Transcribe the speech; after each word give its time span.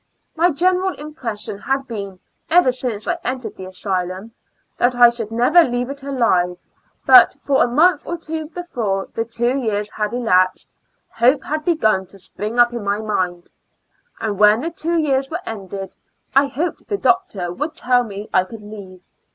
My 0.35 0.49
general 0.49 0.95
impression 0.97 1.59
had 1.59 1.87
been, 1.87 2.19
ever 2.49 2.71
since 2.71 3.07
I 3.07 3.19
entered 3.23 3.55
the 3.55 3.65
asylum, 3.65 4.31
that 4.79 4.95
I 4.95 5.11
should 5.11 5.29
never 5.29 5.63
leave 5.63 5.91
it 5.91 6.01
alive; 6.01 6.57
but, 7.05 7.35
for 7.45 7.63
a 7.63 7.67
month 7.67 8.07
or 8.07 8.17
two 8.17 8.47
before 8.47 9.09
the 9.13 9.23
two 9.23 9.55
years 9.59 9.91
had 9.91 10.11
elapsed, 10.11 10.73
hope 11.11 11.43
had 11.43 11.63
begun 11.63 12.07
to 12.07 12.17
spring 12.17 12.57
up 12.57 12.73
in 12.73 12.83
my 12.83 12.97
mind; 12.99 13.51
and 14.19 14.39
when 14.39 14.61
the 14.61 14.71
two 14.71 14.97
years 14.97 15.29
were 15.29 15.37
ended 15.45 15.95
I 16.35 16.47
hoped 16.47 16.87
the 16.87 16.97
doctor 16.97 17.53
would 17.53 17.75
tell 17.75 18.03
me 18.03 18.27
I 18.33 18.43
could 18.45 18.63
leave. 18.63 19.01